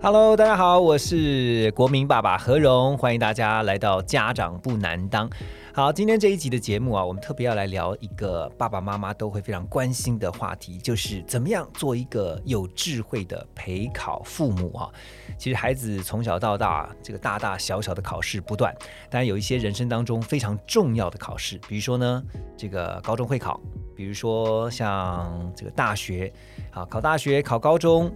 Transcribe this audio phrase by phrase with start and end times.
[0.00, 5.28] Hello，大家好，我是国民爸爸何荣，欢迎大家来到家长不难当。
[5.74, 14.88] 好，今天这一集的节目啊，我们特别要来聊一个爸爸妈妈都会非常关心的话题，就是怎么样做一个有智慧的陪考父母啊。
[15.36, 18.72] 其实孩子从小到大，这个大大小小的考试不断，
[19.10, 22.22] 当然有一些人生当中非常重要的考试，比如说呢，
[22.56, 23.60] 这个高中会考，
[23.96, 26.32] 比如说像这个大学，
[26.70, 28.14] 啊，考大学、考高中。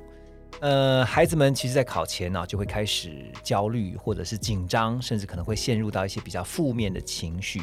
[0.60, 7.62] 呃，孩子们其实，在考前呢，就会开始焦虑，或者是紧张，甚至可能会陷入到一些比较负面的情绪。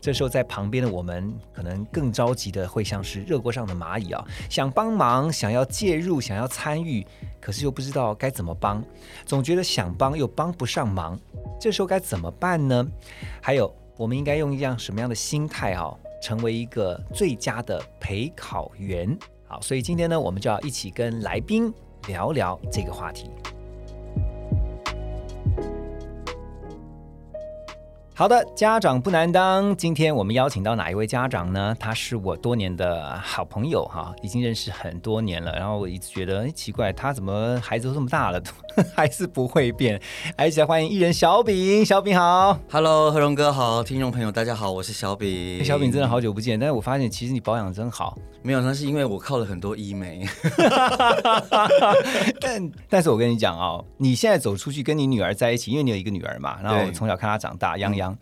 [0.00, 7.04] 这时候，在旁边的我们，可能更着急的，会像是热锅上的蚂蚁啊，想帮忙，想要介入，想要参与，
[7.40, 8.82] 可是又不知道该怎么帮，
[9.26, 11.18] 总觉得想帮又帮不上忙。
[11.60, 12.86] 这时候该怎么办呢？
[13.42, 19.18] 还有，我们应该用一样什么样的心态啊，成为一个最佳的陪考员？
[19.48, 21.74] 好，所以今天呢，我们就要一起跟来宾。
[22.06, 23.30] 聊聊这个话题。
[28.14, 29.76] 好的，家长不难当。
[29.76, 31.72] 今天我们邀请到哪一位家长呢？
[31.78, 35.52] 他是我多年的好朋友哈，已经认识很多年了。
[35.52, 38.42] 然后我一直觉得，哎，奇怪，他怎么孩子都这么大了，
[38.96, 40.00] 还是不会变？
[40.44, 45.64] 一起来欢迎艺人小饼，小饼好，Hello，何荣哥好，听众朋友大家好，我是小饼。
[45.64, 48.18] 小饼真的好久不见，但是我发现其实你保养真好。
[48.48, 50.26] 没有，那是因为我靠了很多医美。
[52.40, 58.16] 但但是我跟你讲哦，你现在走出去跟你女儿在一起，因为你有一个女儿嘛，然后从小看她长大，泱泱。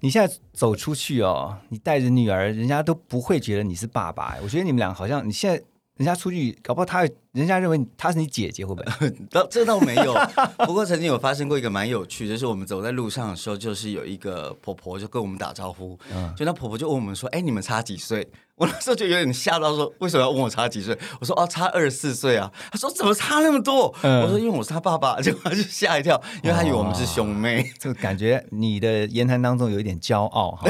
[0.00, 4.36] 你现在走出去哦，你带着女儿，人家都不会觉得你是爸爸。
[4.42, 5.56] 我觉得你们俩好像，你现在
[5.96, 7.08] 人家出去，搞不好他。
[7.36, 9.10] 人家认为她是你姐姐，会不会？
[9.30, 10.14] 倒这倒没有。
[10.66, 15.98] 不过曾经有发生过一个蛮有趣，就是我们走在路上的时候，就是有一个婆婆就跟我们打招呼，
[16.34, 18.26] 就那婆婆就问我们说：“哎，你们差几岁？”
[18.56, 27.70] 我那时候就有点吓到，说：“为什么要问我差几岁？”我说：“哦，差二十四岁啊。”她说：“怎么差那么多？”我说：“因为我是她爸爸。”结果就吓一跳，因为她以为我们是兄妹。
[27.78, 30.66] 就感觉你的言谈当中有一点骄傲哈。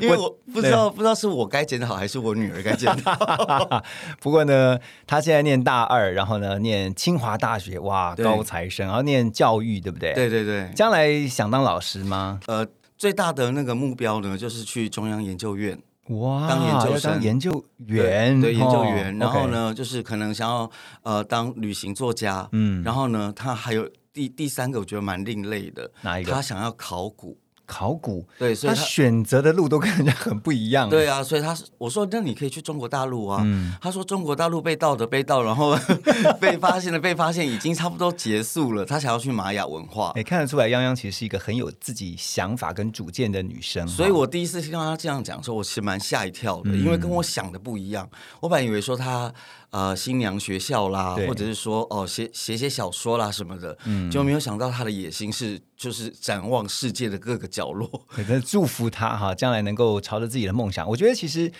[0.00, 3.82] 因为我不知道，不知道是我该检讨还是我女儿该检讨。
[4.18, 4.78] 不过呢。
[5.10, 10.14] 他现在念大二，然后呢，念清华大学，哇，高材生，然后念教育，对不对？
[10.14, 10.70] 对对对。
[10.72, 12.38] 将来想当老师吗？
[12.46, 12.64] 呃，
[12.96, 15.76] 最大的那个目标呢，就是去中央研究院，
[16.10, 19.18] 哇，当研究生、研究员，对，研究员。
[19.18, 20.70] 然后呢，就是可能想要
[21.02, 26.32] 呃当旅行作家，嗯，然后呢，他还有第第三个，我觉得蛮另类的，哪一个？
[26.32, 27.36] 他想要考古。
[27.70, 30.90] 考古，对，所以他选择的路都跟人家很不一样。
[30.90, 33.46] 对啊，所以他是我说，那你可以去中国大陆啊。
[33.80, 35.78] 他说中国大陆被盗的被盗，然后
[36.40, 38.84] 被发现的被发现，已经差不多结束了。
[38.84, 40.10] 他想要去玛雅文化。
[40.16, 43.86] 哎，看得出来，泱泱其实是一个很有自己想法跟主见的女生。
[43.86, 48.08] 所以我第一次听到他这样讲的时候，我其实蛮吓一跳的，因为跟我想的不一样。
[48.40, 49.32] 我本来以为说他。
[49.70, 57.88] 呃，新娘学校啦，或者是说哦，写写写小说啦什么的，嗯，就没有想到他的野心是就是展望世界的各个角落。
[58.08, 60.88] 可能祝福他哈，将来能够朝着自己的梦想。
[60.88, 61.52] 我觉得其实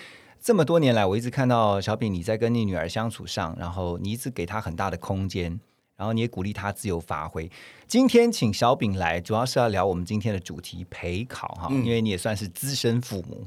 [0.42, 5.60] 这么多年来，我一直看到小品你在跟你女儿相处上，然后你一直给她很大的空间。
[6.00, 7.50] 然后你也鼓励他自由发挥。
[7.86, 13.46] 今天请小饼来，主要是要聊我们今天的主题陪考哈，因为你也算是资深父母，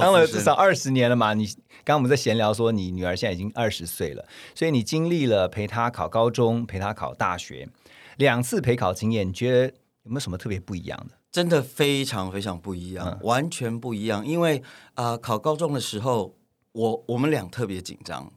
[0.00, 1.34] 当了至少二十年了嘛。
[1.34, 1.44] 你
[1.84, 7.68] 刚刚我们在闲聊说，你女儿现在已经二十岁了，所以你经历了陪她考高中、陪她考大学
[8.16, 9.66] 两次陪考经验，你觉得
[10.04, 11.14] 有没有什么特别不一样的？
[11.30, 14.26] 真的非常非常不一样，完全不一样。
[14.26, 14.62] 因为
[14.94, 16.34] 啊，考高中的时候，
[16.72, 18.32] 我我们俩特别紧张。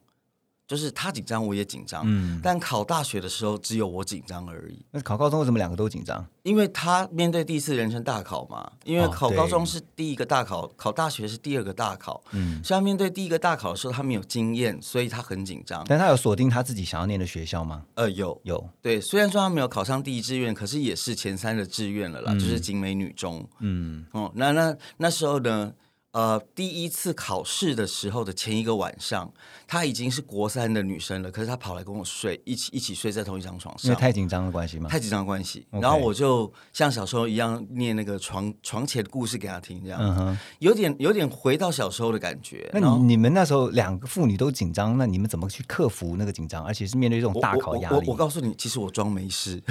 [0.67, 2.03] 就是他紧张，我也紧张。
[2.05, 4.85] 嗯，但考大学的时候，只有我紧张而已。
[4.91, 6.25] 那考高中为什么两个都紧张？
[6.43, 8.69] 因为他面对第一次人生大考嘛。
[8.83, 12.21] 因为考高中是第一个大考，考大学是第二个大考。
[12.31, 15.85] 嗯，所以他面对第一个大考的时候，他没有经验，所以他很紧张。
[15.87, 17.83] 但他有锁定他自己想要念的学校吗？
[17.95, 18.69] 呃，有有。
[18.81, 23.47] 对，虽然说他没有考上第一志愿，可是也是前三的志愿了啦，就是景美女中。
[23.59, 25.71] 嗯，哦，那那那时候呢？
[26.17, 29.31] 呃，第一次考试的时候的前一个晚上，
[29.67, 34.89] 她已经是国三的女生了，可是她跑来跟我睡，一起一起睡在同一张床上，因为太紧张的关系吗？
[34.89, 35.67] 太紧张的关系。
[35.69, 42.67] 然后我就像小时候一样念那个床床前的故事给她听，这样、嗯哼，有点有点回到小时候的感觉。
[42.73, 46.65] 那你你们那时候两个妇女都紧张，那你们怎么去克服那个紧张？
[46.65, 49.61] 而且是面对这种大考压力我告诉你，其实我装没事，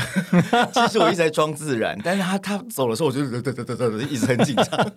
[0.72, 1.98] 其实我一直在装自然。
[2.04, 4.92] 但是他他走的时候，我就得得得得得一直很紧张。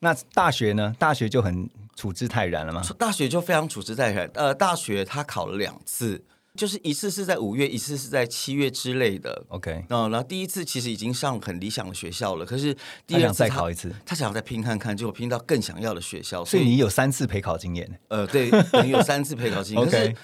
[0.00, 0.87] 那大学呢？
[0.98, 2.82] 大学就很处之泰然了吗？
[2.98, 4.30] 大学就非常处之泰然。
[4.34, 6.24] 呃，大学他考了两次，
[6.54, 9.44] 就是一次是在五月，一次是在七月之类的。
[9.48, 12.74] OK，嗯，然后第一次其实已经上很理想的学校了，可是
[13.06, 18.00] 第他想二次再考一次，他想要再拼看看，结果拼到更想要的学校，所以所以你有三次陪考经验。
[18.08, 18.50] 呃，对，
[18.84, 19.84] 你有三次陪考经验。
[19.86, 20.16] 可 OK 是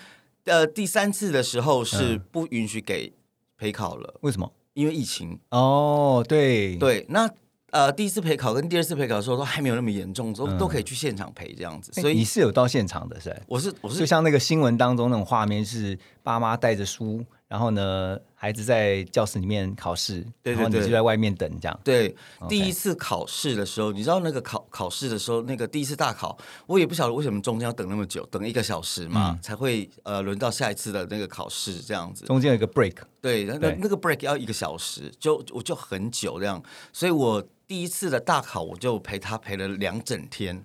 [0.52, 3.12] 呃，第三次的时候是嗯不允许给
[3.56, 4.52] 陪考了，为什么？
[4.74, 5.38] 因为疫情。
[5.50, 7.30] 哦，对，对，那
[7.74, 11.90] 呃，第一次陪考跟第二次陪考的时候都还没有那么严重，都、都可以去现场陪这样子。
[11.96, 13.36] 哎所以你是有到现场的，是吧？
[13.48, 21.80] 我是我是就像那个新闻当中那种画面，是爸妈带着书，然后呢，孩子在教室里面考试，对对然后你就在外面等这样。
[21.82, 22.14] 对
[22.48, 26.38] 第一次考试的时候，你知道那个考考试的时候，那个第一次大考，
[26.68, 32.24] 我也不晓得为什么中间要等那么久，等一个小时嘛，嗯才会呃轮到下一次的那个考试这样子。
[32.26, 36.62] 中间有一个 break，对，那对那那个 break 要一个小时，就我就很久这样，
[36.92, 40.64] 所以我第一次的大考我就陪他陪了两整天。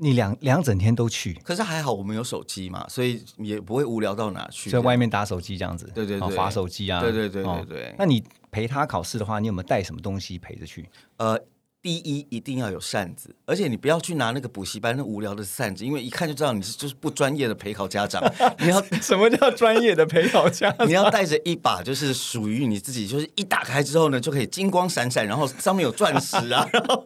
[0.00, 4.70] 你两两整天都去，可是还好我们有手机嘛，所以也不会无聊到哪去。
[4.70, 8.22] 在外面打手机这样子，对对对哦划手机啊，对对对对哦对那你
[8.52, 10.88] 陪他考试的话，你有没有带什么东西陪着去？
[11.16, 11.36] 呃，
[11.80, 18.20] 第一一定要有扇子，而且你不要去拿那个补习班那无聊的扇子，因为一看就知道你是就是不专业的陪考家长。
[18.58, 20.88] 你要 什么叫专业的陪考家长？
[20.88, 27.04] 你要带着一把就是属于你自己，就是一打开之后呢，就可以金光闪闪，然后上面有钻石啊，然后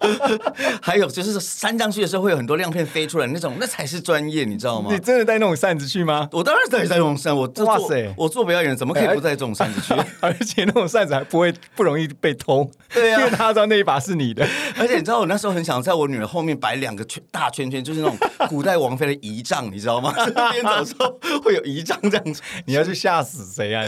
[0.81, 4.99] 还有就是扇上去的时候会有很多亮片飞出来那种，那才是专业，你知道吗你？
[4.99, 6.27] 真的带那种扇子去吗？
[6.33, 9.93] 我当然带这种扇，我做哇塞我做表演怎么可以不带这种扇子去？
[10.21, 14.49] 而且那种扇子还不会不容易被偷，对啊因为他知道那一把是你的。
[14.79, 18.17] 而且你知道，我那时候很想在我女儿后面摆两个圈大圈圈，就是那种
[18.49, 20.13] 古代王妃的仪仗，你知道吗？
[20.35, 22.41] 那边走的时候会有仪仗这样子。
[22.67, 23.85] 你要去吓死谁啊？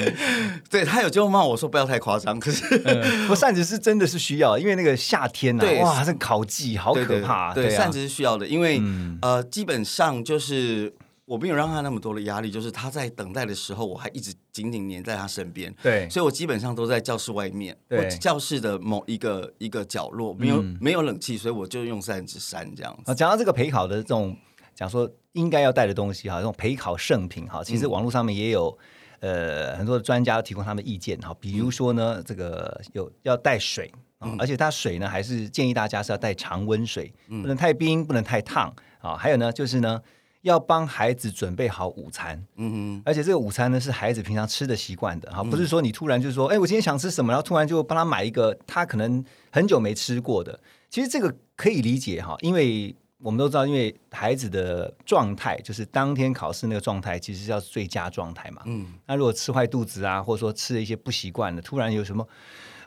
[0.70, 10.92] 对他有就骂我说不要太夸张，可是嗯不，扇子是真的是需要，因为那个夏天呐、对哇，这烤季好对对可怕、对，啊扇子是需要的，因为、嗯呃，基本上就是
[11.24, 15.74] 我没有让他那么多的压力，就是他在等待的时候，我还一直紧紧黏在他身边。
[15.82, 23.10] 对所以我基本上都在教室外面，对或教室的某一个一个角落，没有、嗯没有冷气，所以我就用扇子扇这样子。
[23.10, 24.36] 啊，讲到这个陪考的这种，
[24.74, 28.76] 讲说应该要带的东西哈，这种陪考圣品哈，嗯其实网络上面也有。
[29.20, 39.16] 呃，很多的专家提供他们意见哈，比如说呢，这个有要带水啊，嗯而且它水呢还是建议大家是要带常温水，不能太冰，不能太烫啊。
[39.16, 39.98] 还有呢，就是呢
[40.44, 50.60] 要帮孩子准备好午餐，嗯而且这个午餐呢是孩子平常吃的习惯的哈，不是说你突然就说，哎，我今天想吃什么，然后突然就帮他买一个他可能很久没吃过的。
[50.90, 58.60] 其实这个可以理解哈，因为我们都知道，因为孩子的状态就是当天考试那个状态，其实是要最佳状态嘛。
[58.66, 58.86] 嗯。
[59.06, 62.28] 那如果吃坏肚子啊，或者说吃了一些不习惯的，突然有什么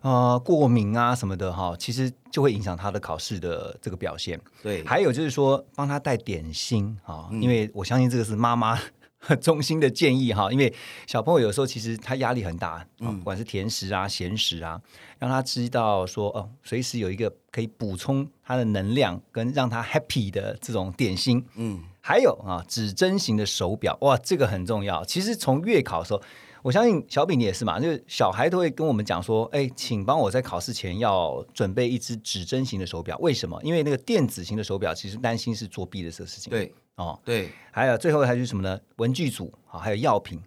[0.02, 4.38] 呃过敏啊什么的哈，其实就会影响他的考试的这个表现。
[4.38, 8.80] 嗯，对，还有就是说，帮他带点心啊，嗯因为我相信这个是妈妈
[9.42, 10.52] 衷心的建议哈。
[10.52, 10.74] 因为
[11.06, 14.80] 小朋友有时候其实他压力很大，嗯啊不管是甜食啊、咸食啊，
[15.20, 21.46] 让他知道说哦，随时有一个可以补充他的能量跟让他 happy 的这种点心。
[21.56, 25.04] 嗯还有啊，指针型的手表，哇，这个很重要。
[25.04, 26.22] 其实从月考的时候，
[26.68, 33.18] 我相信小饼你也是嘛，就是小孩都会跟我们讲说，哎，请帮我在考试前要准备一只指针型的手表。
[33.20, 33.58] 为什么？
[33.64, 36.50] 因为那个电子型的手表，其实担心是作弊的这个事情。
[36.50, 38.78] 对哦，对，还有最后还是什么呢？
[38.98, 40.42] 文具组，啊，还有药品。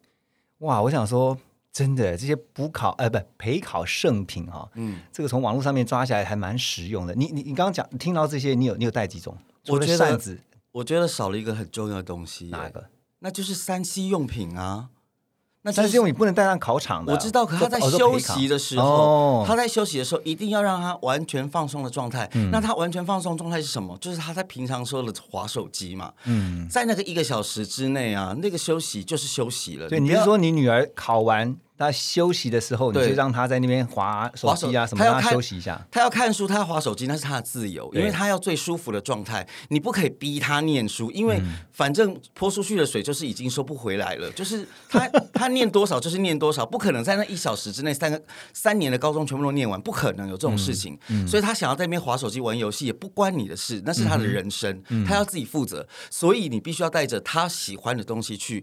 [0.58, 1.38] 哇，我想说，
[1.72, 7.14] 真的这些补考，呃，不陪考圣品哈、嗯，这个从网络上面抓下来还蛮实用的。
[7.14, 9.34] 你你你刚刚讲听到这些，你有你有带几种？
[9.68, 10.38] 我觉得扇子，
[10.72, 12.90] 我觉得少了一个很重要的东西耶，哪个？
[13.20, 14.90] 那就是三 C 用品啊。
[15.62, 17.12] 那就但是因为你不能带上考场的。
[17.12, 22.28] 我知道，可他在哦休息的时候，哦他在休息的时候一定要让他完全放松的状态。
[22.32, 23.96] 嗯那他完全放松状态是什么？
[24.00, 26.12] 就是他在平常说的划手机嘛。
[26.24, 29.88] 嗯，在那个一个小时之内啊，那个休息就是休息了。
[29.88, 35.80] 对，你是说你女儿考完他休息的时候，你就让他在那边划手机啊什么，让他他要看休息一下。
[35.90, 39.46] 他要看书，他要划手机，那是他的自由，因为他要最舒服的状态。
[39.68, 44.30] 你不可以逼他念书，因为嗯反正泼出去的水就是已经收不回来了。
[44.32, 48.22] 就是他 他念多少就是念多少，不可能在那一小时之内三个
[48.52, 50.98] 三年的高中全部都念完，不可能有这种事情。
[51.08, 55.86] 嗯所以他想要在那边划手机玩游戏，也不关你的事，那是他的人生，嗯他要自己负责。
[56.10, 58.62] 所以你必须要带着他喜欢的东西去。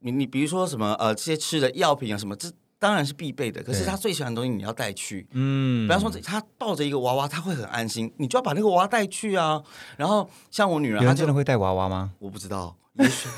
[0.00, 2.50] 你你比如说什么呃这些吃的药品啊什么这。
[2.80, 9.60] 当然是必备的，可是他最喜欢的东西你要带去，嗯比方说，他抱着一个娃娃，他会很安心，你就要把那个娃娃带去啊。
[9.96, 12.12] 然后像我女儿，她真的会带娃娃吗？
[12.20, 12.76] 我不知道，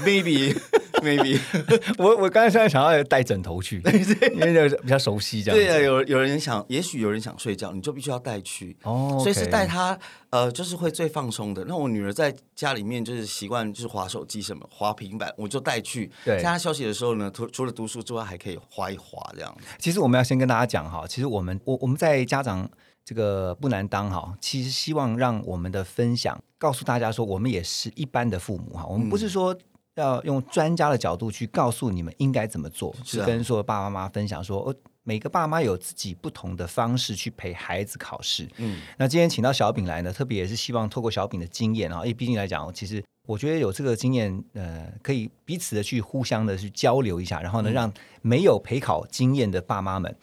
[0.04, 0.56] maybe
[1.02, 1.38] maybe
[1.98, 3.80] 我我刚才现在想要带枕头去，
[4.34, 5.64] 因为比较熟悉这样子。
[5.66, 8.76] 对啊，有有人想，也许有人想睡觉，你就必须要带去。
[8.82, 9.98] 哦所以是带她，
[10.30, 11.64] 呃，就是会最放松的。
[11.66, 16.10] 那我女儿在家里面就是习惯就是滑手机什么，滑平板，我就带去。
[16.24, 19.56] 对在她休息的时候呢，除除了读书之外，还可以滑一滑这样。
[19.78, 22.68] 其实我们要先跟大家讲哈，其实我们我我们在家长
[23.10, 29.58] 这个不难当哈，其实希望让我们的分享告诉大家说，我们也是一般的父母哈，我们不是说。
[29.96, 38.48] 要用专家的角度去告诉你们应该怎么做，是跟说爸爸妈妈分享说，哦，每个爸妈有自己不同的方式去陪孩子考试。
[38.58, 50.16] 嗯，那今天请到小饼来呢，特别也是希望透过小饼的经验啊，因为毕竟来讲，其实我觉得有这个经验，呃，可以彼此的去互相的去交流一下，然后呢，让没有陪考经验的爸妈们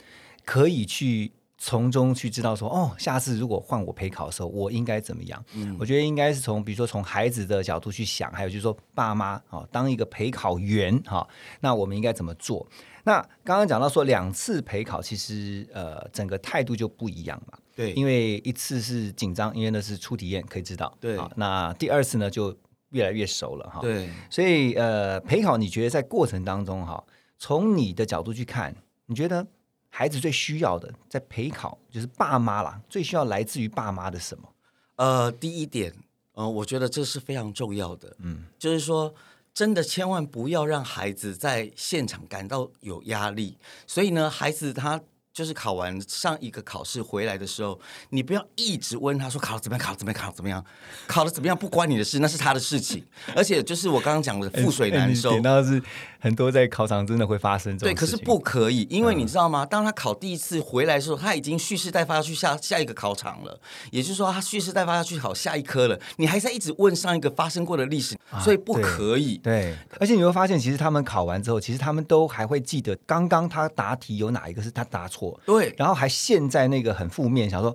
[0.45, 5.43] 可以去从中去知道说，哦，下次如果换我陪考的时候，我应该怎么样？
[5.79, 11.27] 我觉得应该是从比如说从孩子的角度去想，还有就是说爸妈啊、当一个陪考员哈、
[11.61, 12.65] 那我们应该怎么做？
[13.03, 17.57] 那刚刚讲到说两次陪考，其实呃整个态度就不一样嘛。
[17.75, 20.95] 对，因为一次是紧张，因为那是初体验，可以知道。
[20.99, 22.55] 对好那第二次呢就
[22.89, 27.03] 越来越熟了哈。，对，所以呃，陪考你觉得在过程当中哈，
[27.39, 29.45] 从你的角度去看，你觉得
[29.89, 34.47] 孩子最需要的在陪考就是爸妈啦，最需要来自于爸妈的什么？
[34.97, 35.93] 呃，第一点，
[36.33, 39.13] 呃，我觉得这是非常重要的，嗯，就是说，
[39.53, 43.57] 真的千万不要让孩子在现场感到有压力。
[43.85, 44.99] 所以呢，孩子他
[45.33, 47.79] 就是考完上一个考试回来的时候，
[48.09, 50.65] 你不要一直问他说考的怎么样，考的怎么样，考的怎么样，
[51.07, 53.05] 考的怎么样，不关你的事，那是他的事情。
[53.35, 55.79] 而且就是我刚刚讲的 覆水难收，哎点到是
[56.27, 59.65] 很多在考场真的会发生这种对，可是不可以，因为你知道吗？
[59.65, 63.59] 当他考第一次回来的时候，他已经蓄势待发要去下下一个考场了，
[63.91, 65.97] 也就是说，他蓄势待发要去考下一科了。
[66.17, 69.37] 你还在一直问上一个发生过的历史，所以不可以。
[69.37, 77.73] 对，而且你会发现，其实他们考完之后，其实他们都还会记得刚刚他答题有哪一个是他答错，对然后还陷在那个很负面，想说，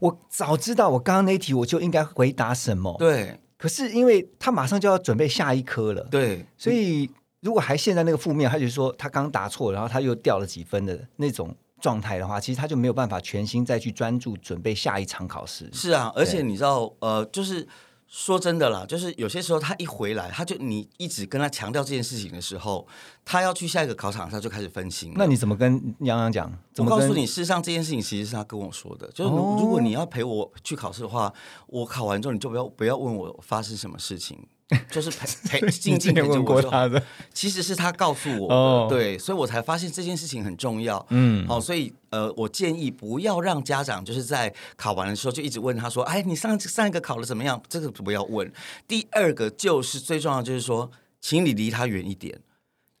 [0.00, 7.08] 我早知道我刚刚那一题我就应该回答什么。，对可是因为他马上就要准备下一科了，对所以
[7.44, 15.68] 如果还陷在那个负面，他就说他刚答错，然后他又掉了几分的那种状态的话，其实他就没有办法全心再去专注准备下一场考试。
[15.70, 17.68] 是啊，而且你知道，呃，就是
[18.08, 22.86] 说真的啦，就是有些时候他一回来，他就你一直跟他强调这件事情的时候，
[23.26, 25.12] 他要去下一个考场，他就开始分心。
[25.14, 26.50] 那你怎么跟洋洋讲？
[26.72, 31.30] 怎么我告诉你，事实上这件事情其实是他跟我说的，就是如果你要陪我去考试的话，
[31.66, 34.38] 我考完之后你就不要不要问我发生什么事情，
[34.90, 35.10] 就是
[35.46, 37.02] 陪 陪静静陪着我的，
[37.32, 41.04] 其实是他告诉我的，哦对，所以我才发现这件事情很重要。
[41.10, 48.50] 嗯，好、所以呃，我建议不要让家长就是在考完的时候就一直问他说：“哎，你上上一个考的怎么样？”这个不要问。
[48.88, 50.90] 第二个就是最重要就是说，
[51.20, 52.40] 请你离他远一点。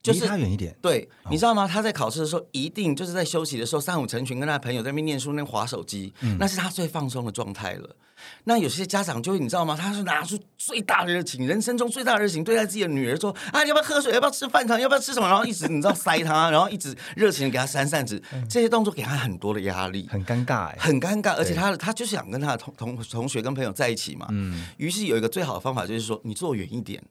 [0.04, 0.76] 就是离他远一点。
[0.82, 1.66] 对，哦你知道吗？
[1.66, 7.96] 他在考试的时候，一定就是在休息的时候，三五成群跟他的朋友在那边念书、那边划手机，嗯那是他最放松的状态了。
[8.44, 9.76] 那有些家长就会，你知道吗？
[9.78, 14.12] 他是拿出最大的热情，人生中最大的热情，对待自己的女儿说：“啊，你要不要喝水？
[14.14, 14.80] 要不要吃饭团？
[14.80, 20.08] 要不要吃什么？”然后一直你知道塞他，然后一直热情的给他扇扇子，嗯这些动作给他很多的压力。
[20.10, 24.26] 很尴尬哎，很尴尬，而且对他的他就是想跟他的同同同学跟朋友在一起嘛。
[24.30, 27.02] 嗯，于是有一个最好的方法就是说，你坐远一点，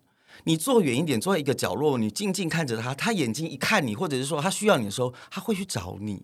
[0.44, 6.24] 你坐远一点，坐在一个角落，你静静看着他，他眼睛一看你，或者是说他需要你的时候，他会去找你。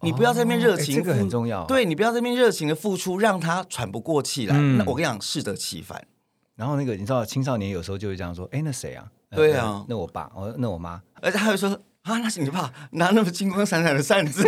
[0.00, 4.56] 你不要在那边热情，这个很重要对你不要在那边热情的付出，让他喘不过气来。
[4.58, 6.04] 嗯那我跟你讲，适得其反。
[6.56, 9.06] 然后那个你知道，青少年有时候就会这样说：“哎，那谁啊？
[9.30, 11.00] 呃对啊呃那我爸，我那我妈。
[11.20, 14.42] 而且他会说啊，那是你爸拿那么金光闪闪的扇子，”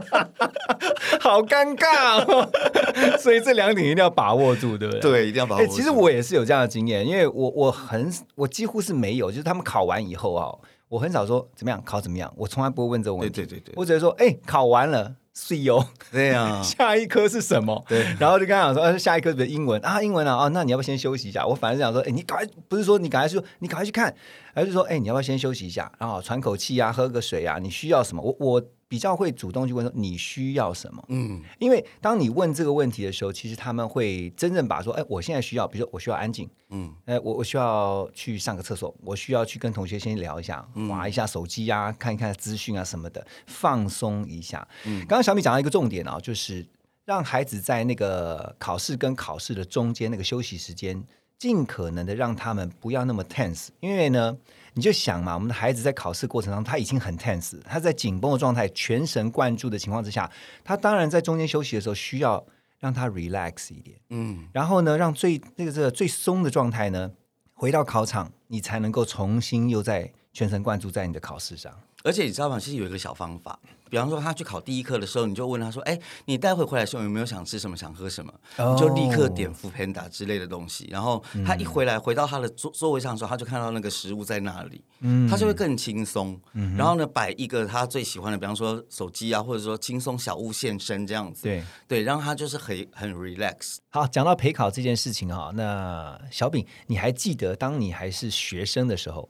[1.20, 2.48] 好尴尬哦。
[3.18, 5.00] 所以这两点一定要把握住，对不对？。
[5.00, 5.72] 对，一定要把握哎、住。
[5.74, 10.48] 其实我也是有这样的经验，因为我我很我几乎是没有，就是他们考完以后啊，
[10.88, 13.34] 我很少说怎么样考怎么样，我从来不会问这种问题。
[13.34, 17.84] 对对对对我只会说，哎、考完了，是哦，对呀， 下一科是什么？
[17.88, 21.44] 对然后就跟他讲说，呃，下一科是英文啊，英文啊，哦，那你要不要先休息一下？
[21.44, 24.14] 我反而是想说，哎，你赶快，不是说你赶快说，你赶快去看
[24.54, 27.58] 而是说，哎，你要不要先休息一下，然后喘口气啊，喝个水啊？
[27.58, 28.22] 你需要什么？
[28.22, 31.04] 我我比较会主动去问说你需要什么。
[31.08, 44.66] 嗯，因为当你问这个问题的时候，其实他们会真正把说，哎，我现在需要，比如说我需要安静，嗯，哎，我我需要去上个厕所，我需要去跟同学先聊一下，划一下手机啊，看一看资讯啊什么的，放松一下。
[44.84, 46.66] 嗯，刚刚小米讲到一个重点啊，就是
[47.04, 51.04] 让孩子在那个考试跟考试的中间那个休息时间。
[51.40, 54.36] 尽可能的让他们不要那么 tense，因为呢，
[54.74, 60.30] 你就想嘛，我们的孩子在考试过程当中他已经很 tense，他在紧绷的状态、全神贯注的情况之下，
[60.62, 62.44] 他当然在中间休息的时候需要
[62.78, 67.10] 让他 relax 一点，嗯，然后呢，让最那个这个最松的状态呢，
[67.54, 71.72] 回到考场，你才能够重新又在全神贯注在你的考试上。
[72.02, 72.58] 而且你知道吗？
[72.58, 73.58] 其实有一个小方法，
[73.90, 80.88] 比方说他去考第一课的时候，你就问他说：“哎，你待会回来的时候有没有想吃什么、想喝什么？”你就立刻点福 panda 之类的东西。
[80.90, 84.82] 然后他一回来，回到他的座座位上的时候，他就看到那个食物在那里，
[85.28, 86.40] 他就会更轻松。
[86.76, 91.42] 然后呢，摆一个他最喜欢的，比方说手机啊，或者说轻松小物现身这样子。
[91.42, 93.76] 对对，让他就是很很 relax。
[93.90, 99.28] 好，讲到陪考这件事情啊，那小饼，你还记得当你还是学生的时候，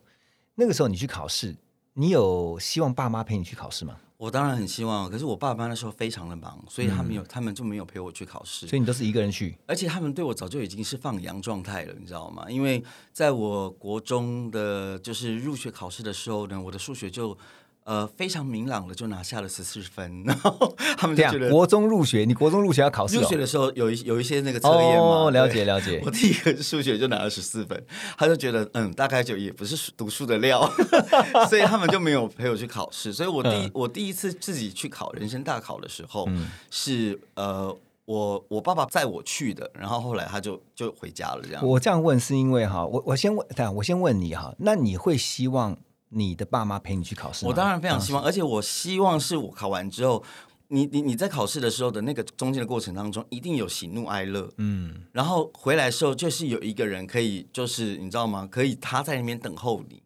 [0.54, 1.56] 那个时候你去考试？
[1.94, 3.96] 你有希望爸妈陪你去考试吗？
[4.16, 12.44] 我当然很希望，可是我爸妈那时候非常的忙，所以他们有他们就没有陪我去考试，所以你都是一个人去，而且他们对我早就已经是放羊状态了，你知道吗？
[12.50, 12.82] 因为
[13.12, 17.36] 在我国中的就是入学考试的时候呢，我的数学就。
[17.84, 26.00] 呃，非常明朗的就拿下了十四分， 然后他们就觉得国中入学，你国中入学要考试，入学的时候有一有一些那个测验嘛，了解了解。
[26.04, 27.82] 我第一个数学就拿了十四分，
[28.16, 30.70] 他就觉得嗯，大概就也不是读书的料，
[31.48, 33.12] 所以他们就没有陪我去考试。
[33.12, 36.28] 所以我第我第一次自己去考人生大考的时候，
[36.70, 41.42] 是呃，我我爸爸载我去的，然后后来他就就回家了。
[41.42, 45.76] 这样，我这样问是因为哈，我我先问，但我先问你哈，那你会希望？
[46.10, 50.22] 你的爸妈陪你去考试，我当然非常希望，而且我希望是我考完之后，
[50.68, 58.46] 你你你在考试的时候的那个中间的过程当中，一定有喜怒哀乐，嗯，然后回来的时候就是有一个人可以，就是你知道吗？
[58.50, 60.02] 可以他在那边等候你，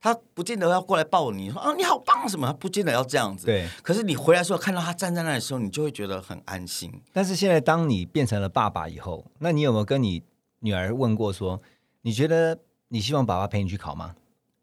[0.00, 3.68] 他不见得要过来抱你，说啊你好棒什么，他不见得要这样子，对。
[3.82, 6.92] 可是你回来时候看到他站在那的时候，你就会觉得很安心。
[7.12, 10.22] 但是现在当你变成了爸爸以后，那你有没有跟你
[10.60, 11.60] 女儿问过说，
[12.02, 14.14] 你觉得你希望爸爸陪你去考吗？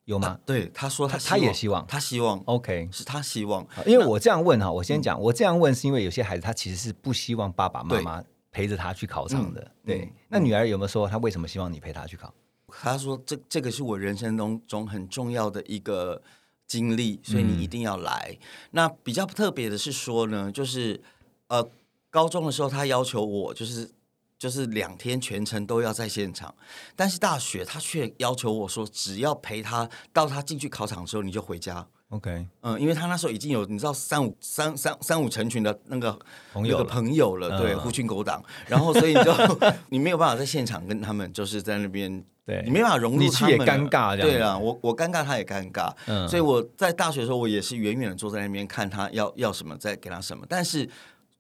[0.06, 0.40] 有吗？
[0.46, 3.68] 对，他说他他也希望，他希望，OK，是他希望。
[3.86, 9.72] 因为我这样问哈，我先讲，我这样问是因为有些孩子他其实是不希望爸爸妈妈陪着他去考场的。
[9.84, 12.34] 对，那女儿有没有说她为什么希望你陪她去考？
[12.68, 16.22] 她说这这个是我人生中中很重要的一个
[16.68, 18.38] 经历，所以你一定要来。
[18.72, 21.02] 那比较特别的是说呢，就是
[21.48, 21.68] 呃，
[22.12, 23.90] 高中的时候他要求我就是。
[24.46, 26.54] 就是两天全程都要在现场，
[26.96, 31.84] 但是大学他却要求我说，只要陪他到他进去考场的时候，你就回家。
[32.10, 36.16] OK，嗯，因为他那时候已经有你知道三五三三三五成群的那个
[36.54, 39.34] 朋友朋友了，对，狐群狗党，然后所以你就
[39.90, 50.88] 你没有办法在现场跟他们就是在那边，对你没办法融入他们，尴尬，对啊，我我尴尬，他也尴尬，嗯，所以我在大学的时候，我也是远远的坐在那边看他要要什么，再给他什么，但是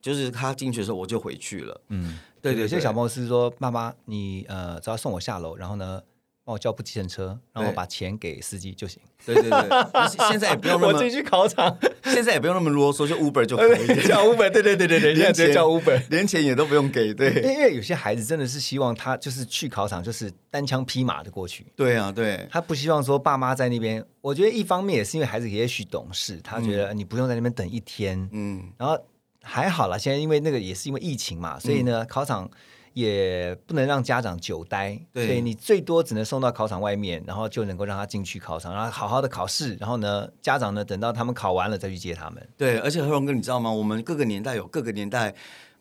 [0.01, 2.17] 就是他进去的时候，我就回去了，嗯。
[2.53, 5.99] 对，有些小朋友是说：“妈妈，你呃，只要送我下楼，然后呢，
[6.43, 14.47] 帮我叫部计程车，然后把钱给司机就行。”对对对，现在也不用那么我自己去考场，现在也不用那么啰嗦，就 Uber 就可以 叫 Uber。
[14.51, 17.11] 对对对对对，连钱也都不用给。
[17.11, 21.65] 对，因为有些孩子真的是希望他就是去考场，就是单枪匹马的过去。
[21.75, 24.05] 对啊，对，他不希望说爸妈在那边。
[24.21, 28.29] 我觉得一方面也是因为孩子也许懂事，他觉得你不用在那边等一天。
[28.31, 28.95] 嗯，然后。
[29.45, 32.49] 还好了，现在因为那个也是因为疫情嘛，所以呢，考场
[32.93, 42.49] 也不能让家长久待，所以你最多只能送到考场外面，然后就能够让他进去考场，然后好好的考试，然后呢，家长呢等到他们考完了再去接他们。
[42.57, 43.71] 对，而且何荣哥，你知道吗？
[43.71, 45.35] 我们各个年代有各个年代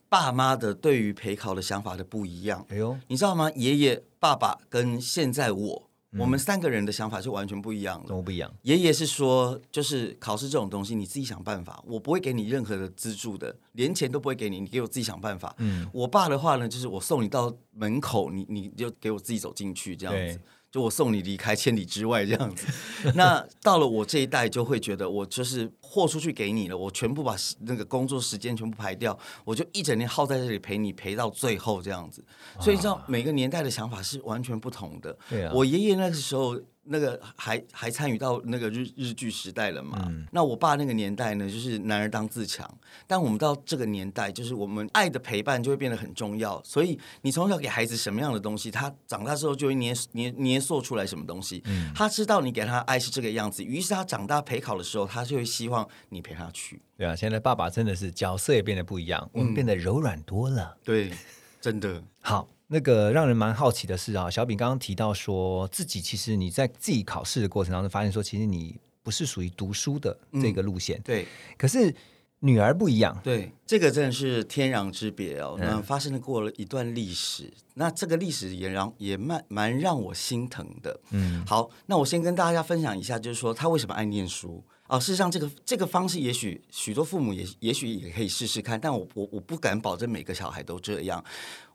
[0.08, 2.66] 爸妈的对于陪考的想法的不一样。
[2.68, 3.50] 哎呦，你知道吗？
[3.54, 5.90] 爷爷、爸爸跟现在我。
[6.18, 8.52] 我们三个人的想法是完全不一样的，怎么不一样？
[8.62, 15.54] 爷爷是说，就是考试这种东西，你自己想办法，我不会给你任何的资助的，连钱都不会给你，你给我自己想办法。
[15.58, 22.66] 嗯，我爸的话呢，就是我送你到门口，你你就给我自己走进去，这样子，就我送你离开千里之外这样子。
[23.14, 25.70] 那到了我这一代，就会觉得我就是。
[25.86, 32.24] 豁出去给你了，我全部把那个工作时间全部排掉，我就一整天耗在这里陪你陪到最后这样子。
[32.58, 35.16] 所以，知道每个年代的想法是完全不同的。
[35.28, 36.58] 对啊，我爷爷那个时候。
[36.86, 40.06] 那个还还参与到那个日日剧时代了嘛？
[40.32, 42.70] 那我爸那个年代呢，就是男儿当自强。
[43.06, 46.62] 但我们到这个年代，就是我们爱的陪伴就会变得很重要。
[46.62, 51.64] 所以你从小给孩子什么样的东西，他长大之后就会捏捏捏塑出来什么东西。
[51.94, 56.80] 他知道你给他爱是这个样子，于是他长大陪考的时候，他就会希望你陪他去。
[56.96, 60.76] 对啊，现在爸爸真的是角色也变得不一样，我们变得柔软多了。
[60.84, 61.12] 对，
[61.60, 62.48] 真的好。
[62.66, 71.26] 那个让人蛮好奇的是啊，小饼刚刚提到说自己其实你在自己考试的过程当中发现说，其实你不是属于读书的这个路线，对。
[71.58, 71.94] 可是
[72.40, 75.56] 女儿不一样，对，这个真的是天壤之别哦。
[75.60, 80.98] 那发生了过了一段历史，那这个历史也让也蛮蛮让我心疼的。
[81.10, 84.98] 嗯，好，那我先跟大家分享一下，就是说他为什么爱念书哦。
[85.00, 91.24] 事实上，这个这个方式也许许多父母也也许也可以试试看，但我我我不敢保证每个小孩都这样。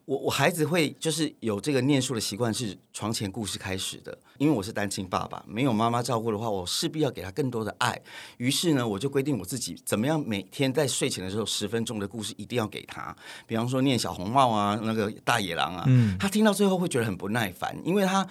[0.06, 4.17] 我我孩子会就是有这个念书的习惯，是床前故事开始的。
[4.39, 8.02] 因为我是单亲爸爸，没有妈妈照顾的话，我势必要给他更多的爱。
[8.38, 13.15] 于是呢，我就规定我自己怎么样，每天在睡前的时候十分钟的故事一定要给他。
[13.45, 15.86] 比方说念小红帽啊，那个大野狼啊，
[16.19, 18.28] 他听到最后会觉得很不耐烦，因为他。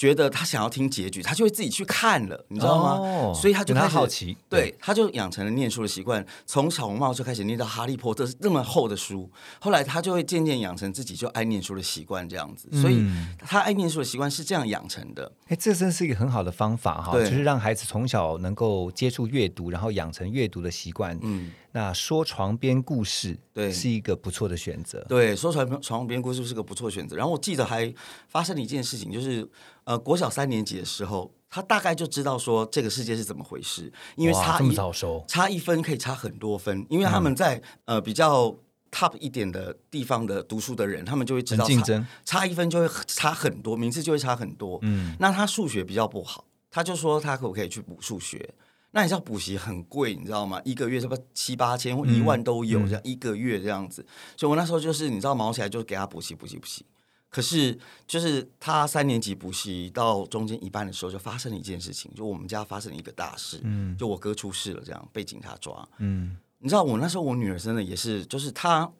[0.00, 3.34] 觉得他想要听结局，他就会自己去看了，你知道吗？
[3.34, 12.66] 所以他就开始好奇，对，他就养成了念书的习惯，从小红帽就开始念到哈利波特这么厚的书，后来他就会渐渐养成自己就爱念书的习惯，这样子。
[12.80, 13.04] 所以
[13.40, 15.30] 他爱念书的习惯是这样养成的。
[15.48, 21.18] 哎，这真是一个很好的方法哈，就是让孩子从小能够接触阅读，然后养成阅读的习惯。
[21.20, 21.50] 嗯。
[21.72, 25.04] 那说床边故事，对，是一个不错的选择。
[25.08, 27.16] 对，说床床边故事是个不错选择。
[27.16, 27.92] 然后我记得还
[28.28, 29.48] 发生了一件事情，就是
[29.84, 38.52] 呃，国小三年级的时候，他大概就知道说这个世界是怎么回事，因为差一早熟，差一分可以差很多分，因为他们在呃比较
[38.90, 44.80] top 一点的地方的读书的人，他们就会知道竞争差一分就会差很多，名次就会差很多。
[44.82, 48.52] 嗯，那他数学比较不好，他就说他可不可以去补数学？
[48.92, 50.60] 那你知道补习很贵，你知道吗？
[50.64, 54.04] 一个月是不七八千或一万都有，这样一个月这样子。
[54.36, 56.84] 所以我那时候就是你知道毛起来就给他补习补习补习。
[57.28, 65.88] 可是就是他三年级补习到中间一半的时候，就发生了一件事情，就我们家发生了一个大事，嗯，就我哥出事了，这样被警察抓。
[65.98, 68.90] 嗯，你知道我那时候我女儿真的也是，就是她，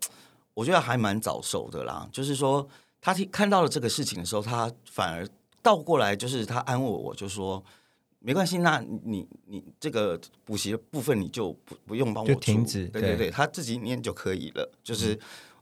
[0.54, 2.08] 我觉得还蛮早熟的啦。
[2.12, 2.68] 就是说
[3.00, 5.28] 她听看到了这个事情的时候，她反而
[5.60, 7.60] 倒过来，就是她安慰我，就说。
[8.22, 15.18] 没关系，那你你这个补习的部分你就不不用帮我停止，对对对，他自己念就可以了，就是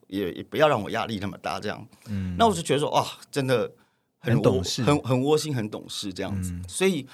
[0.09, 1.87] 也也不要让我压力那么大，这样。
[2.09, 3.71] 嗯，那我就觉得说，哇，真的
[4.19, 6.53] 很懂事，很很窝心，很懂事这样子。
[6.67, 7.07] 所以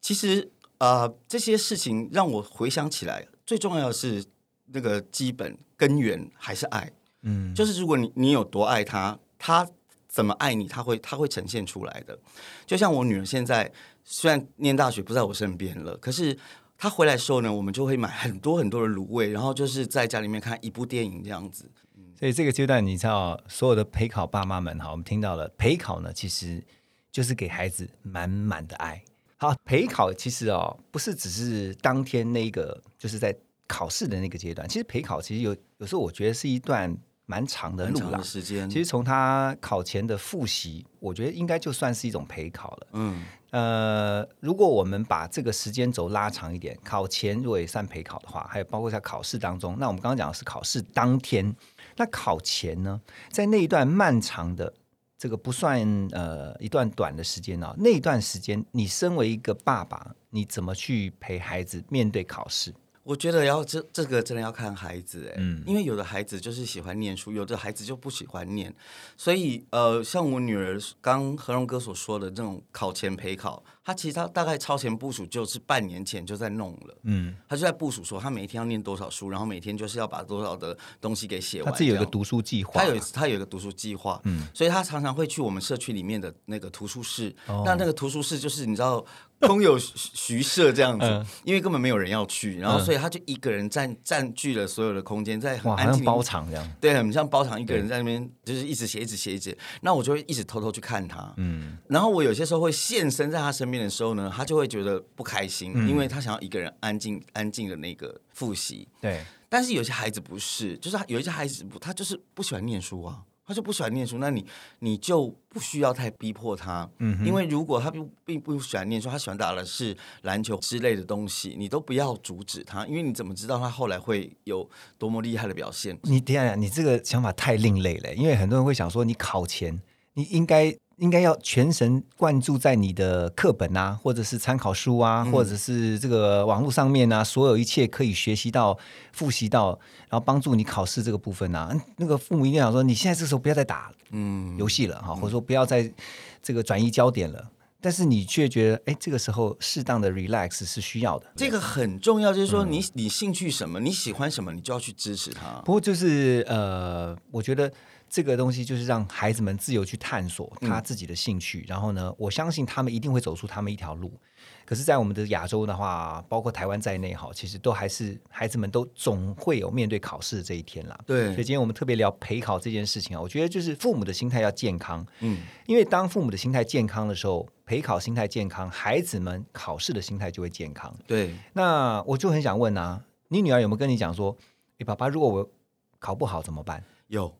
[0.00, 4.24] 其实啊，这些事情让我回想起来，最重要的是
[4.72, 6.90] 那个基本根源还是爱。
[7.20, 9.68] 嗯，就是如果你你有多爱他，他
[10.08, 12.18] 怎么爱你，他会他会呈现出来的。
[12.64, 13.70] 就像我女儿现在。
[14.04, 16.36] 虽然念大学不在我身边了，可是
[16.76, 21.70] 他回来的时候呢，我们就会买很多很多的卤味，然后就是在家里面看一部电影这样子。
[22.18, 26.62] 所以这个阶段，你知道所有的陪考爸妈们哈，我们听到了陪考呢，其实
[27.10, 29.02] 就是给孩子满满的爱。
[29.36, 33.34] 好，陪考其实哦，不是只是当天那个，就是在
[33.66, 34.68] 考试的那个阶段。
[34.68, 36.96] 其实陪考其实有有时候我觉得是一段。
[37.26, 38.68] 蛮长的路了，时间。
[38.68, 42.86] 其实从他考前的复习，我觉得应该就算是一种陪考了。
[42.92, 51.54] 嗯，呃，如果我们把这个时间轴拉长一点，考前如果也算陪考的话，还有包括在考试当中，那我们刚刚讲的是考试当天，
[51.96, 54.72] 那考前呢，在那一段漫长的
[55.16, 55.80] 这个不算
[56.12, 62.74] 呃一段短的时间呢，那一段时间，你身为一个爸爸，你怎么去陪孩子面对考试？
[63.04, 68.74] 我觉得要这这个真的要看孩子哎，因为有的孩子就是喜欢念书，有的孩子就不喜欢念，
[69.16, 73.62] 所以呃，像我女儿刚何荣哥所说的这种考前陪考。
[73.84, 76.94] 他其实他大概超前部署，就是半年前就在弄了。
[77.02, 81.70] 嗯，他就在部署说，他每天要念多少书，然后每天就是要把多少的东西给写完。
[81.70, 84.18] 他自己有个读书计划，他有他有一个读书计划。
[84.24, 87.36] 嗯，所以他常常会去我们社区里面的那个图书室。
[87.46, 89.04] 那那个图书室就是你知道
[89.40, 96.72] 空有徐 设这样子，因为根本没有人要去，然后所以他就一个人占占据了所有的空间，在很安静包场这样。
[96.80, 99.54] 对，很像包场，一个人在那边就是一直写，一直写，一直。
[99.82, 101.30] 那我就会一直偷偷去看他。
[101.36, 103.73] 嗯，然后我有些时候会现身在他身边。
[103.80, 108.88] 的时候呢，他就会觉得不开心，因为他想要一个人安静、安静的那个复习。
[109.00, 113.22] 对，但是有些孩子不是，就是有一些孩子不，他就是不喜欢念书啊。
[113.46, 114.42] 他就不喜欢念书，那你
[114.78, 125.94] 你就不需要太逼迫他，嗯，因为如果他并并不喜欢念书，他喜欢打的是篮球之类的东西，你都不要阻止他，因为你怎么知道他后来会有多么厉害的表现？
[126.04, 129.78] 你等下，你这个想法太另类了，因为很多人会想说，你考前
[130.14, 130.74] 你应该。
[130.96, 138.78] 应该要全神贯注在你的课本啊，或者是参考书啊，或者是这个网络上面啊，所有一切可以学习到、
[139.12, 139.70] 复习到，
[140.08, 141.74] 然后帮助你考试这个部分啊。
[141.96, 145.92] 那个父母一定想说，你现在这时候不要再打嗯游戏了哈，或者说不要再
[146.40, 147.50] 这个转移焦点了。
[147.80, 151.26] 但是你却觉得，哎，这个时候适当的 relax 是需要的。
[151.36, 155.60] 这个很重要，就是说你你兴趣什么，你喜欢什么，你就要去支持他。
[155.64, 157.70] 不过就是呃，我觉得。
[158.14, 164.16] 这个东西就是让孩子们自由去探索他自己的兴趣，然后呢，我相信他们一定会走出他们一条路。
[164.64, 170.96] 可是，在我们的亚洲的话，包括台湾在内，哈，其实都还是孩子们都总会有面对考试的这一天啦。
[171.04, 180.94] 对，所以今天我们特别聊陪考这件事情啊，我觉得就是父母的心态要健康，嗯，因为当父母的心态健康的时候，陪考心态健康，孩子们考试的心态就会健康。
[181.04, 184.36] 对，那我就很想问啊，你女儿有没有跟你讲说，
[184.78, 185.50] 哎，爸爸，如果我
[185.98, 186.84] 考不好怎么办？
[187.08, 187.34] 有。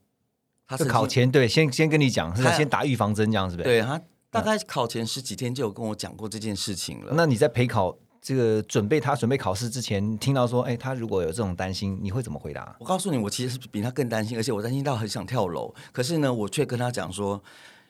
[0.67, 3.63] 他是考前对，先先跟你讲，是先打预防针这样子呗。
[3.63, 4.01] 对他
[4.31, 7.13] 大概考前十几天就有跟我讲过这件事情了。
[7.15, 12.75] 那你在陪考这个准备他准备考试之前，听到说，哎，他如果有这种担心，你会怎么回答？
[12.81, 15.75] 我告诉你，我其实是比他更担心，而且我担心到很想跳楼。
[15.93, 17.43] 可是呢，我却跟他讲说，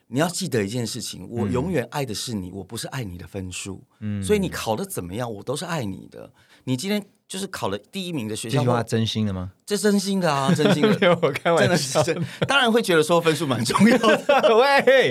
[0.09, 3.81] 你要记得一件事情，我永远爱的是你，我不是爱你的分数。
[4.01, 6.33] 嗯，所以你考的怎么样，我都是爱你的。
[6.65, 7.07] 你今天。
[7.27, 9.53] 就是考了第一名的学校，这句话真心的吗？
[9.67, 11.19] 这真心的啊， 真心的。
[11.23, 12.03] 我开玩笑，
[12.47, 14.57] 当然会觉得说分数蛮重要的。
[14.57, 15.11] 喂，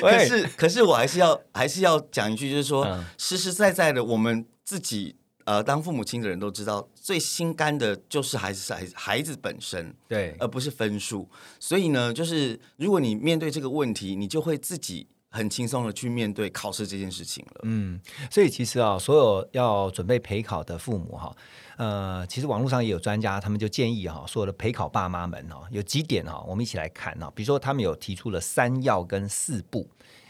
[0.00, 2.86] 可是可是我还是要还是要讲一句，就是说
[3.18, 11.28] 实实在在的，我们自己呃当父母亲的人都知道，最心甘的就是孩子孩孩子本身，对，而不是分数。
[11.58, 15.08] 所以呢，就是如果你面对这个问题，你就会自己。
[15.32, 17.60] 很轻松的去面对考试这件事情了。
[17.64, 21.34] 嗯，所以其实啊，所有要准备陪考的父母哈，
[21.78, 27.32] 呃，其实网络上也有专家，他们就建议哈，所有的陪考爸妈们哈，有几点哈，我们一起来看哈。
[27.34, 29.88] 比如说，他们有提出了三要跟四不，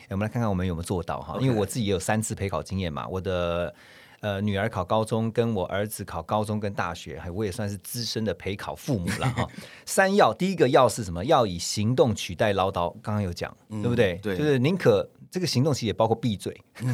[0.09, 1.37] 我们来看看我们有没有做到哈。
[1.41, 3.75] 因为我自己也有三次陪考经验嘛，我的。
[4.23, 9.45] 呃，女儿考高中，跟我儿子考高中跟大学，还我也算是资深的陪考父母了哈。
[9.85, 11.25] 三要，第一个要是什么？
[11.25, 12.89] 要以行动取代唠叨。
[13.03, 14.15] 刚刚有讲，对不对？
[14.23, 16.57] 对，就是宁可这个行动其实也包括闭嘴。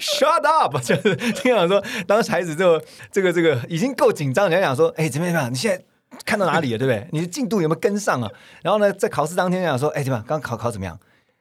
[0.00, 0.76] Shut up！
[0.82, 5.48] 就是听讲说，当孩子就这个这个已经够紧张，人家讲说，哎，怎么样？
[5.48, 5.84] 你现在
[6.24, 6.78] 看到哪里了？
[6.78, 7.06] 对不对？
[7.12, 8.28] 你的进度有没有跟上啊？
[8.62, 10.24] 然后呢，在考试当天讲说，哎，怎么样？
[10.26, 10.98] 刚考考怎么样？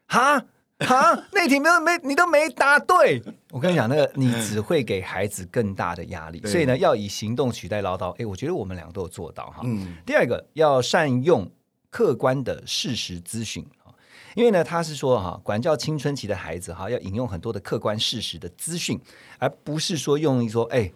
[0.08, 0.44] 哈？
[0.86, 8.12] 啊，那题没有没你都没答对，我跟你讲，那个你只会给孩子更大的压力，所以呢，要以行动取代唠叨。
[8.22, 9.62] 哎，我觉得我们两个都有做到哈。
[9.64, 9.98] 嗯。
[10.06, 11.50] 第二个要善用
[11.90, 13.90] 客观的事实资讯啊，
[14.36, 19.00] 因为呢，他是说哈，管教青春期的孩子哈，要引用很多的客观事实的资讯，
[19.40, 20.92] 而不是说用一说哎。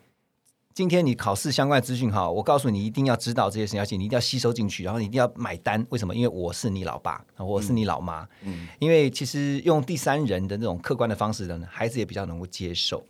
[0.73, 5.85] 今天你考试相关的资讯哈，我告诉你一定要知道这些事情，而且你一定要吸收进去，然后你一定要买单。
[5.89, 6.15] 为什么？
[6.15, 8.25] 因为我是你老爸，我是你老妈。
[8.43, 13.03] 嗯，因为其实用第三人的那种客观的方式呢，孩子也比较能够接受。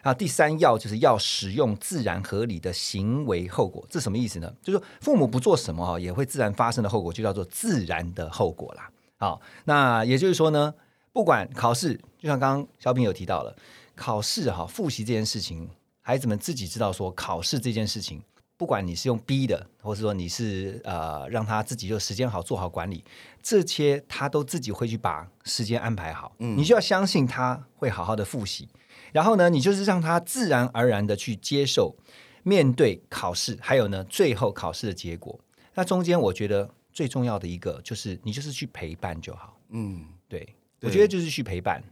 [0.00, 4.50] 啊，第三要就是要使用自然合理的行为后果，这什么意思呢？
[4.62, 8.90] 就是说父母不做什么哈，也会自然发生的后果，就叫做自然的后果啦。
[9.18, 10.72] 好，那也就是说呢，
[11.12, 13.54] 不管考试，就像刚刚小品有提到了，
[13.94, 15.68] 考试哈，复习这件事情。
[16.02, 18.20] 孩子们自己知道说考试这件事情，
[18.56, 23.04] 不管你是用逼的，或是说你是呃让他自己就时间好做好管理，
[23.40, 26.34] 这些他都自己会去把时间安排好。
[26.40, 28.68] 嗯，你就要相信他会好好的复习，
[29.12, 31.96] 然后呢，你就是让他自然而然的去接受
[32.42, 35.38] 面对考试，还有呢最后考试的结果。
[35.74, 39.56] 那中间我觉得最重要的一个就是你就是去陪伴就好。
[39.70, 41.82] 嗯，对，我觉得就是去陪伴，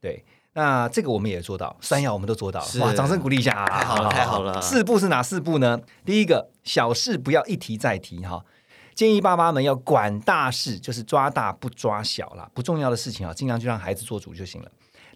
[0.00, 0.24] 对。
[0.58, 2.92] 那这个我们也做到，三要我们都做到，哇！
[2.92, 4.60] 掌声鼓励一下，太好了，太好了。
[4.60, 5.80] 四步是哪四步呢？
[6.04, 8.44] 第一个，小事不要一提再提哈，
[8.92, 14.68] 建议爸妈们要管大事，就是抓大不抓小啦，不重要的事情啊，尽量就让孩子做主就行了。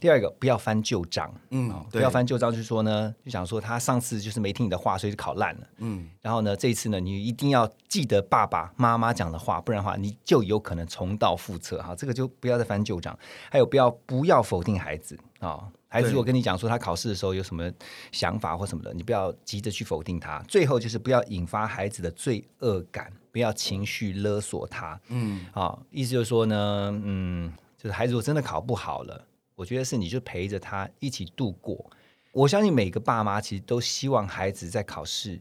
[0.03, 13.17] 第二个，不要翻旧账，嗯，不要翻旧账，就是说呢，就想说他上次就是没听你的话，所以就考烂了，嗯，然后呢，这一次呢，你一定要记得爸爸妈妈讲的话，不然的话，你就有可能重蹈覆辙，哈，这个就不要再翻旧账。
[13.49, 15.17] 还有，不要不要否定孩子。
[15.38, 17.71] 啊，孩子如果跟你讲说他考试的时候有什么
[18.11, 20.43] 想法或什么的，你不要急着去否定他。
[20.49, 29.29] 最后就是不要引发孩子的罪恶感，不要情绪勒索他，嗯，啊，意思就是说呢，嗯，就是孩子如果真的考不好了。
[29.55, 31.91] 我觉得是，你就陪着他一起度过。
[32.33, 35.38] 我相信每个爸妈其实都希望孩子在考试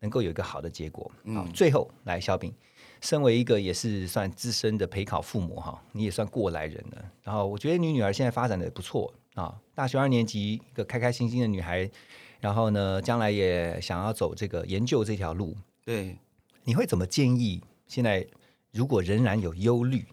[0.00, 1.10] 能够有一个好的结果。
[1.24, 2.54] 嗯，最后来，小饼，
[3.00, 7.04] 身为一个也是算资深的陪考父母哈，你也算过来人了。
[7.22, 11.90] 然后我觉得你女儿现在发展的不错啊，大学二年级一个开开心心的女孩，
[12.38, 15.56] 然后呢，将来也想要走这个研究这条路。
[15.84, 16.16] 对，
[16.62, 17.60] 你会怎么建议？
[17.88, 18.24] 现在
[18.70, 20.06] 如果仍然有忧虑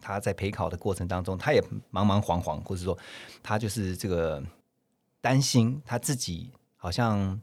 [0.00, 1.60] 啊，她在陪考的过程当中，他也
[1.92, 2.96] 茫茫惶惶，或者说
[3.42, 4.42] 他就是这个
[5.20, 7.40] 担心他自己好像。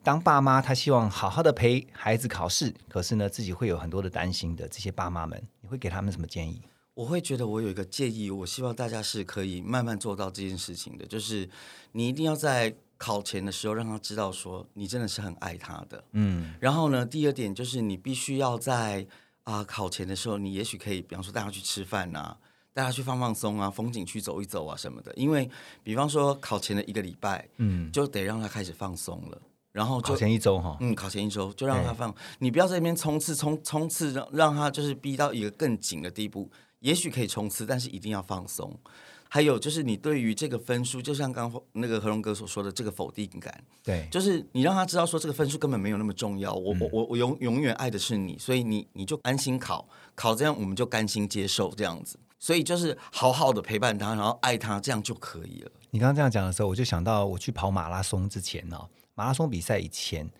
[0.00, 4.66] 当爸妈，他希望好好的陪孩子考试，可是呢，自己会有很多的担心的。
[4.68, 6.62] 这些爸妈们，你会给他们什么建议？
[6.94, 11.50] 我会觉得我有一个建议，我希望大家是可以慢慢做到这件事情的，就是
[11.92, 16.02] 你一定要在考前的时候让他知道，说你真的是很爱他的。
[16.12, 16.54] 嗯。
[16.60, 19.06] 然后呢，第二点就是你必须要在
[19.48, 22.36] 啊考前的时候，你也许可以，比方说带他去吃饭啊，
[22.74, 25.10] 带他去放放松啊，风景区走一走啊什么的。
[25.14, 25.48] 因为
[25.82, 29.40] 比方说考前的一个礼拜，嗯，就得让他开始放松了。
[29.72, 36.50] 然后考前一周哈，嗯，考前一周就让他放，你不要在那边冲刺冲冲刺，让让他就是逼到一个更紧的地步。
[36.80, 38.78] 也许可以冲刺，但是一定要放松。
[39.28, 46.54] 还有就是你对于这个分数，就像刚那个何荣哥所说的这个否定感，对，就是你让他知道说这个分数根本没有那么重要。
[46.54, 52.18] 我我我我永永远爱的是你，所以你你就安心考考，这样我们就甘心接受这样子。
[52.40, 55.70] 所以就是好好的陪伴他，然后爱他，这样就可以了。
[55.90, 58.78] 你刚刚这样讲的时候，我就想到我去跑马拉松之前呢。
[59.14, 60.30] 马拉松比赛以前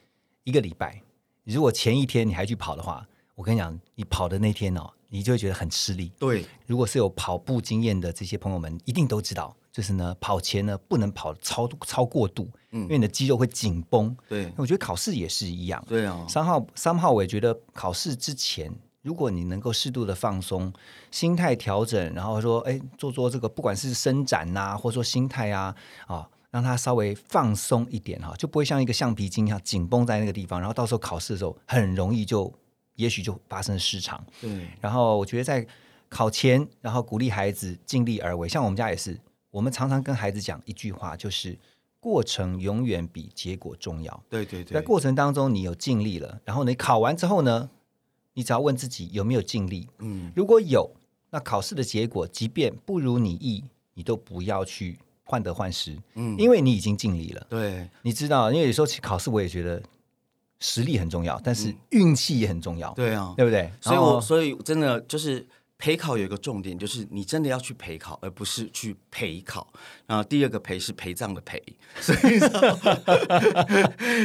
[0.44, 1.02] 一个礼拜，
[1.42, 6.12] 如果前一天你还去跑的话，我跟你讲，你跑的那天哦，你就会觉得很吃力。
[6.18, 14.16] 对，如果是有跑步经验的这些朋友们，一定都知道，就是呢，跑前呢不能跑超超过度，嗯，因为你的肌肉会紧绷。
[14.28, 15.84] 对，我觉得考试也是一样。
[15.88, 20.72] 对啊，三号三号，我也觉得考试之前，如果你能够适度的放松，
[21.10, 25.74] 心态调整，然后说，哎，做做这个，不管是伸展呐，或者说心态啊，
[26.06, 26.28] 啊。
[26.50, 32.50] 让它稍微放松一点哈，就不会像一个橡皮筋一样紧绷在那个地方，然后到时候考试的时候很容易就
[32.98, 34.22] 也许就发生失常。
[34.40, 34.68] 对。
[34.80, 35.66] 然后我觉得在
[36.08, 38.46] 考前，然后鼓励孩子尽力而为。
[38.48, 39.18] 像我们家也是，
[39.50, 41.58] 我们常常跟孩子讲一句话，就是
[41.98, 44.22] 过程永远比结果重要。
[44.28, 44.74] 对对对。
[44.74, 47.70] 在过程当中你有尽力了，然后你考完之后呢，
[48.34, 49.88] 你只要问自己有没有尽力。
[49.98, 50.30] 嗯。
[50.36, 50.90] 如果有，
[51.30, 54.98] 那考试的结果即便不如你意，你都不要去。
[55.30, 57.46] 患得患失，嗯，因为你已经尽力了。
[57.50, 59.82] 对，你知道，因为有时候考试，我也觉得
[60.60, 62.92] 实力很重要，但是运气也很重要。
[62.94, 63.70] 对啊，对不对？
[63.80, 65.46] 所以，我所以真的就是。
[65.78, 69.72] 陪考有一个重点，就是你真的要去陪考，而不是去陪考。
[70.08, 71.62] 然后第二个陪是陪葬的陪，
[72.00, 72.40] 所以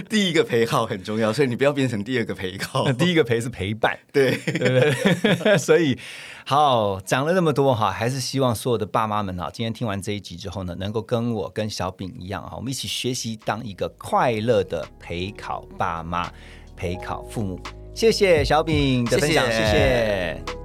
[0.09, 2.91] 第一个陪考很重要，所以你不要变成第二个陪考。
[2.93, 5.55] 第一个陪是陪伴，对对对。
[5.59, 5.95] 所以
[6.43, 16.33] 好讲了那么多哈，还是希望所有的爸妈们哈，今天听完这一集之后呢，能够跟我跟小饼一样哈，我们一起学习当一个快乐的陪考爸妈、
[16.75, 17.61] 陪考父母。
[17.93, 20.62] 谢谢小饼的分享，谢谢。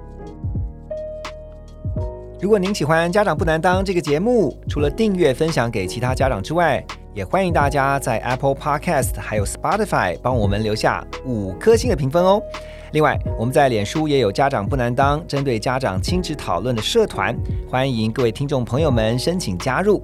[2.41, 6.81] 如果您喜欢《家长不难当》这个节目，除了订阅、分享给其他家长之外，
[7.13, 12.41] 也欢迎大家在 Apple Podcast 还有 Spotify 帮我们留下五颗星的评分哦。
[12.93, 17.37] 另外，我们在脸书也有《家长不难当》针对家长亲子讨论的社团，
[17.69, 20.01] 欢迎各位听众朋友们申请加入。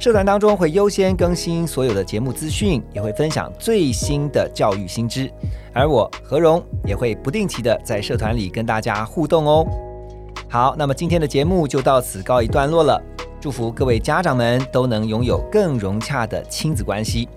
[0.00, 5.30] 社团当中会优先更新所有的节目资讯，也会分享最新的教育新知，
[5.72, 9.64] 而我何荣也会不定期的在社团里跟大家互动哦。
[10.48, 13.00] 好，那么今天的节目就到此告一段落了。
[13.40, 17.28] 祝福各位家长们都能拥有更融洽的亲子关系。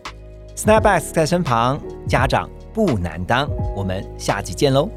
[0.56, 3.48] Snapbacks 在身旁，家长不难当。
[3.76, 4.90] 我们下期见喽。